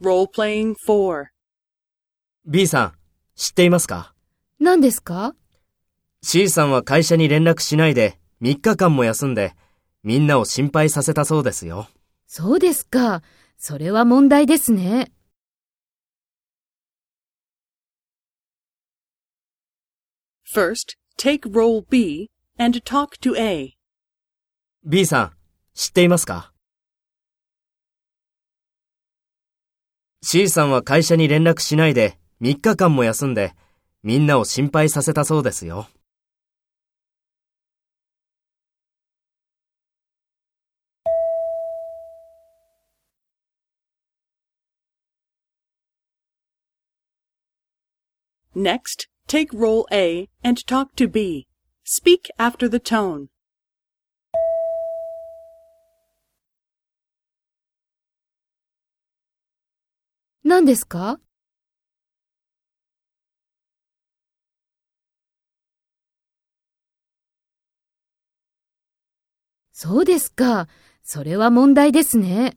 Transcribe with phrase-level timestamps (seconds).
[0.00, 1.26] Role-playing 4.
[2.46, 2.92] B さん、
[3.34, 4.14] 知っていますか？
[4.60, 5.34] 何ですか
[6.22, 9.54] ?C さんは会社に連絡しないで3日間も休んで
[10.04, 11.88] みんなを心配させたそうですよ。
[12.26, 13.22] そうですか。
[13.56, 15.10] それは問題ですね。
[20.46, 23.76] First, take role B and talk to A.
[24.84, 25.32] B さん、
[25.74, 26.52] 知っていますか？
[30.22, 33.54] ?C さんは会社に連絡しないで3日間も休んで
[34.02, 35.88] みんなを心配させたそうですよ。
[48.58, 51.46] Next, take role A and talk to B.
[51.84, 53.28] Speak after the tone.
[60.48, 61.20] 何ですか？
[69.72, 70.66] そうですか。
[71.04, 72.56] それは問題ですね。